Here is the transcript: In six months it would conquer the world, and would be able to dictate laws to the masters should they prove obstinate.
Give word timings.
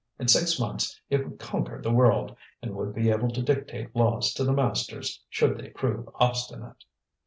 In 0.17 0.27
six 0.27 0.59
months 0.59 0.99
it 1.11 1.23
would 1.29 1.37
conquer 1.37 1.79
the 1.79 1.91
world, 1.93 2.35
and 2.59 2.73
would 2.75 2.91
be 2.95 3.11
able 3.11 3.29
to 3.29 3.43
dictate 3.43 3.95
laws 3.95 4.33
to 4.33 4.43
the 4.43 4.51
masters 4.51 5.23
should 5.29 5.59
they 5.59 5.69
prove 5.69 6.09
obstinate. 6.15 6.83